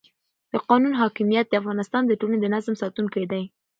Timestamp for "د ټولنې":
2.07-2.39